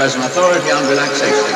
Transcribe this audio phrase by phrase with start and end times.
[0.00, 1.47] as an authority on relaxation.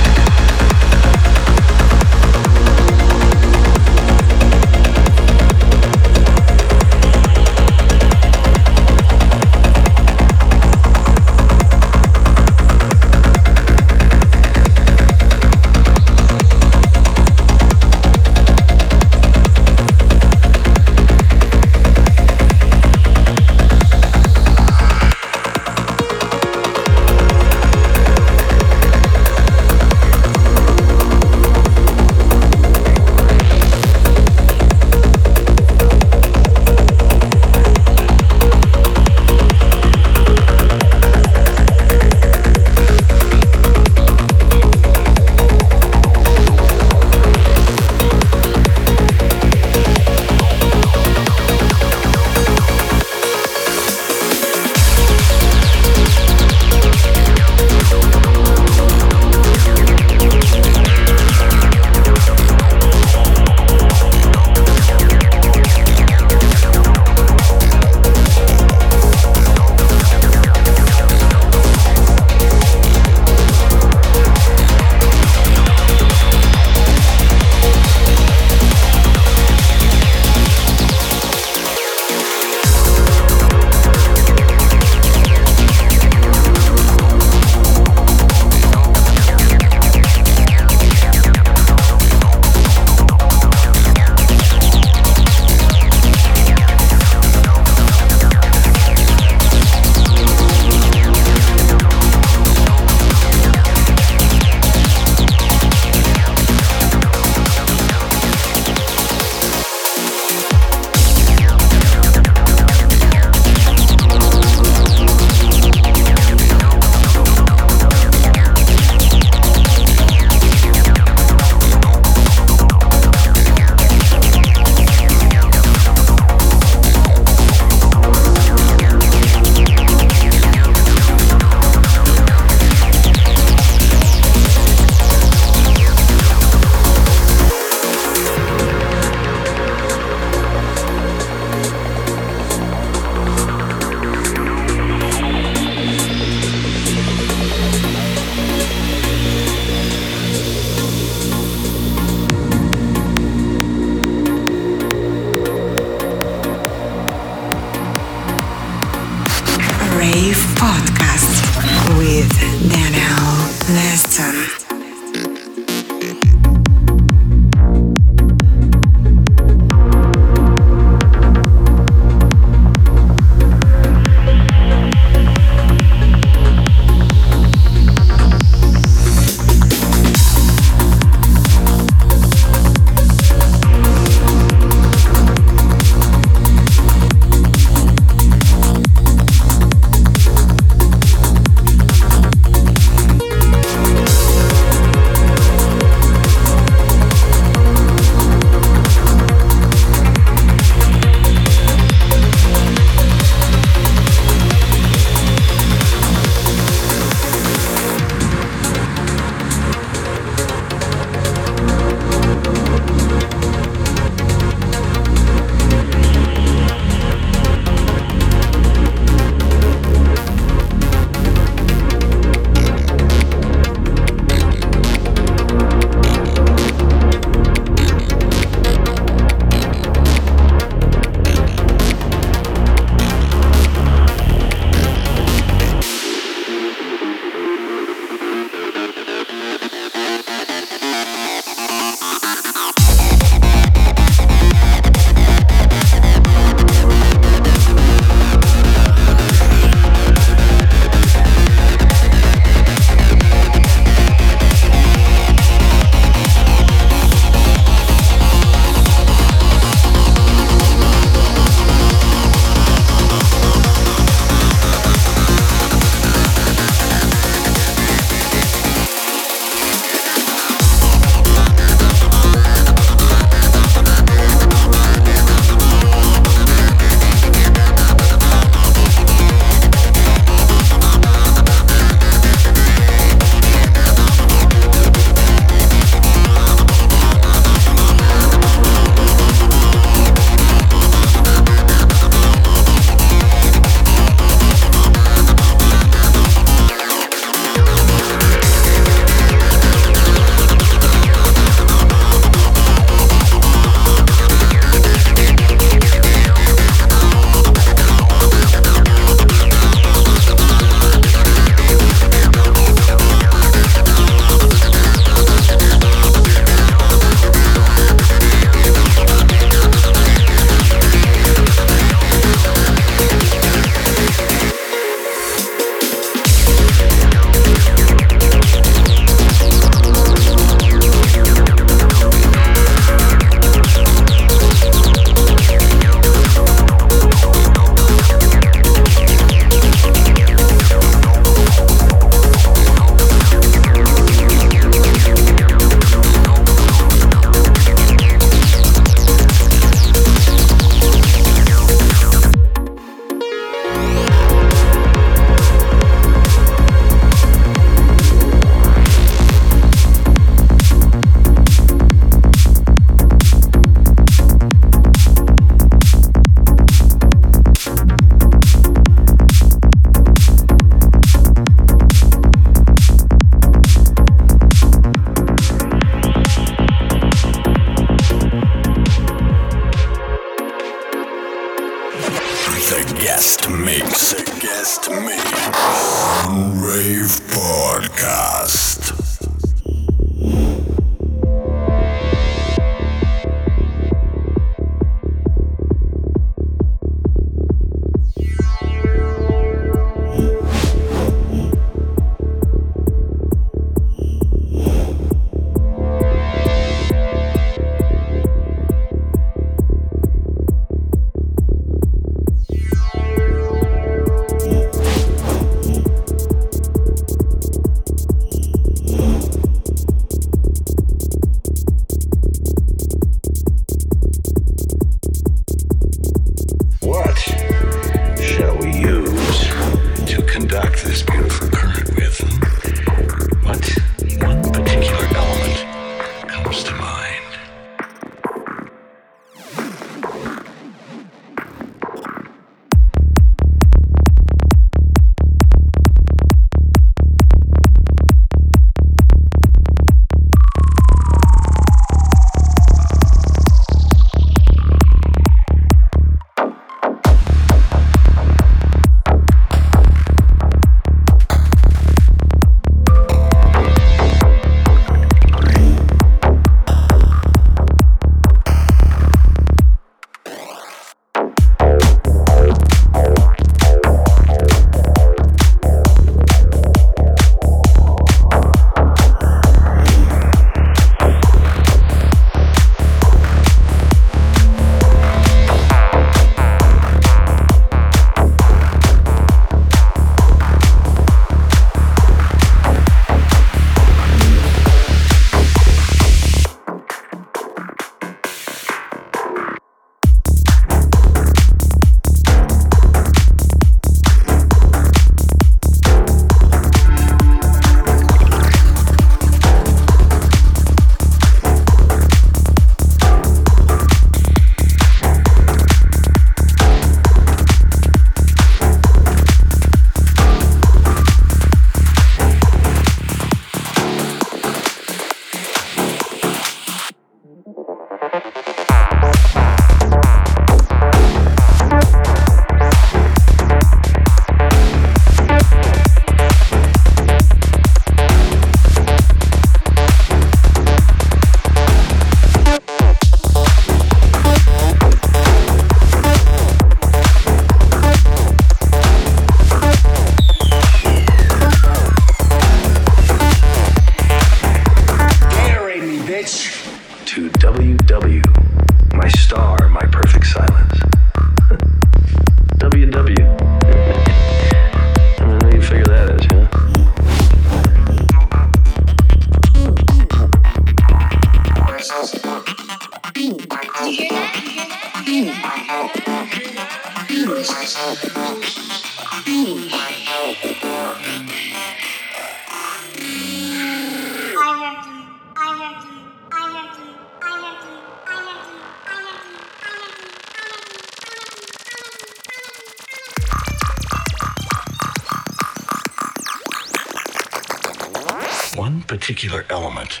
[598.88, 600.00] Particular element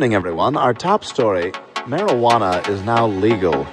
[0.00, 0.56] evening, everyone.
[0.56, 1.52] Our top story
[1.84, 3.66] marijuana is now legal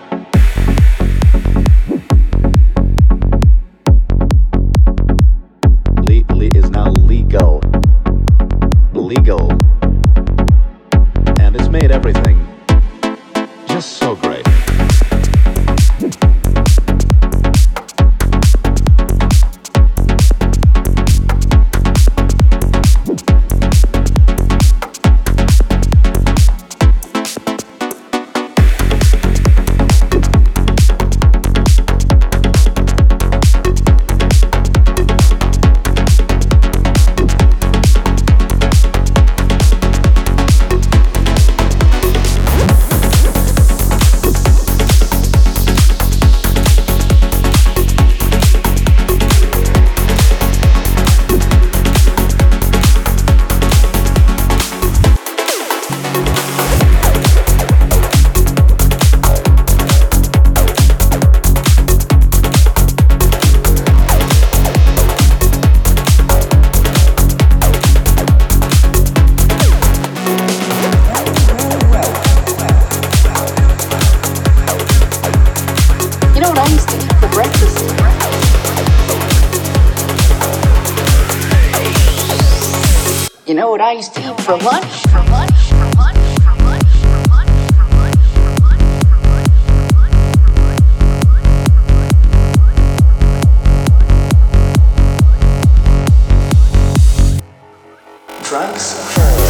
[98.48, 99.47] Trunks.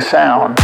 [0.00, 0.56] Sound.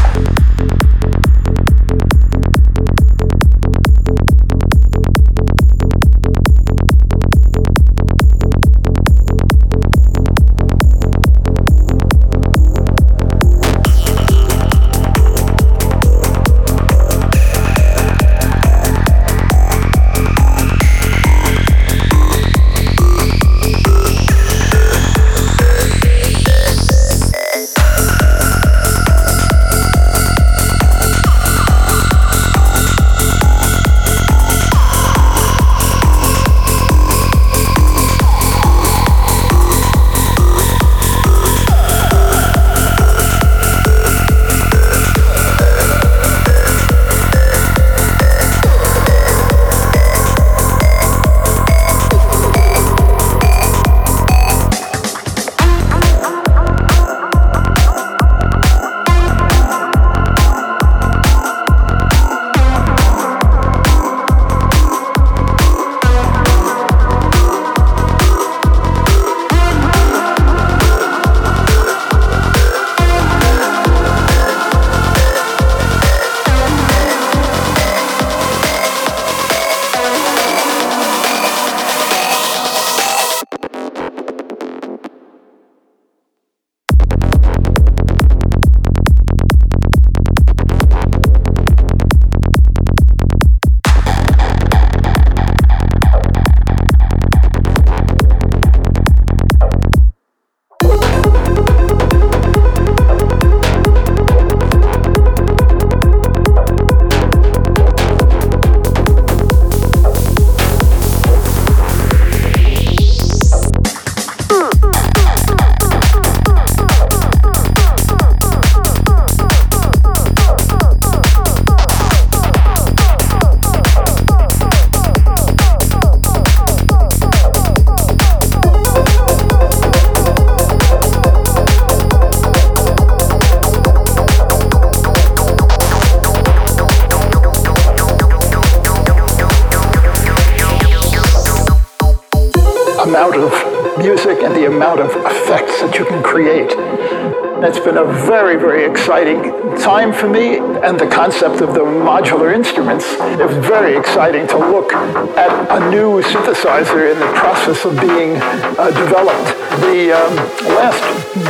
[156.76, 159.56] Synthesizer in the process of being uh, developed.
[159.80, 160.36] The um,
[160.76, 161.02] last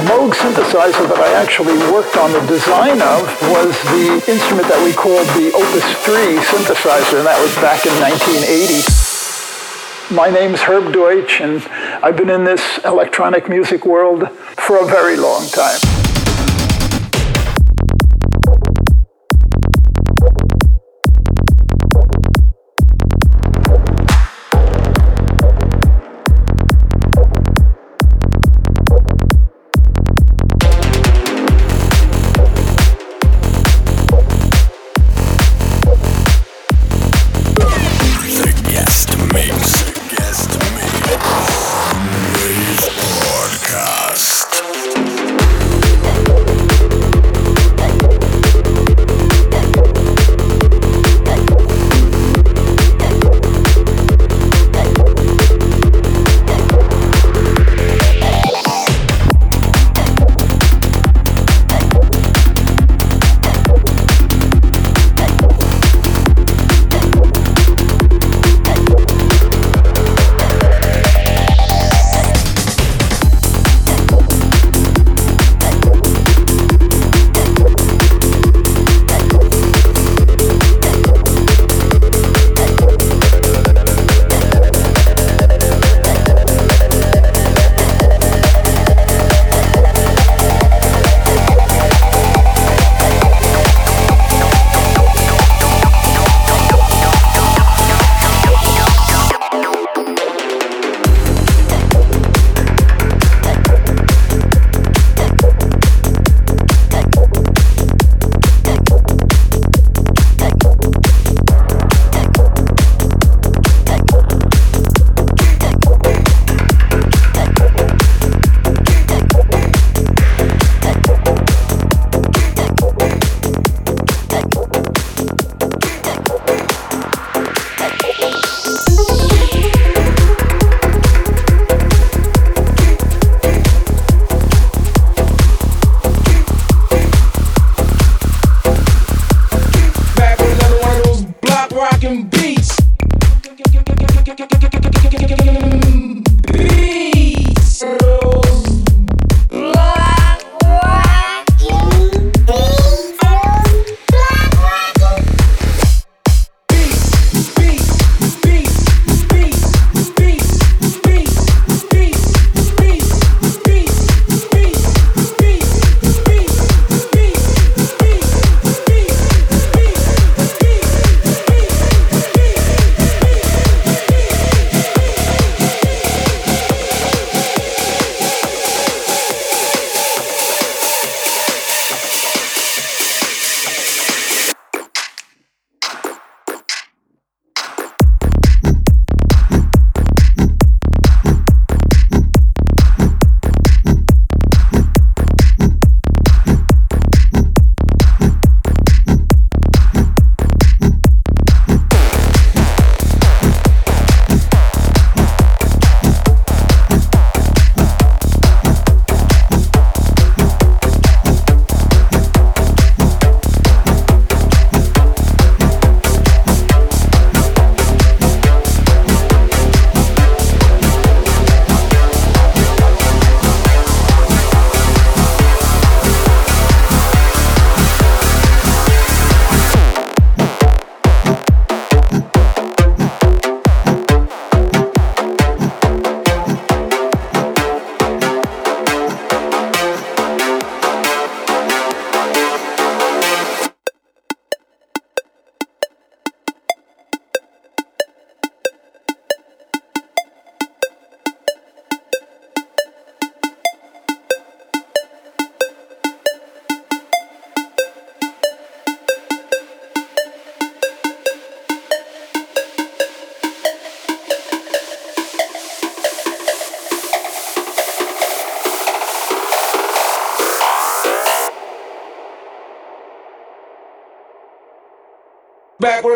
[0.06, 4.92] Moog synthesizer that I actually worked on the design of was the instrument that we
[4.92, 8.82] called the Opus 3 synthesizer, and that was back in 1980.
[10.14, 11.62] My name's Herb Deutsch, and
[12.02, 15.80] I've been in this electronic music world for a very long time.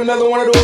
[0.01, 0.60] Another one of those